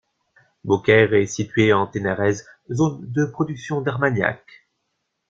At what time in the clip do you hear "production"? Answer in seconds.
3.23-3.81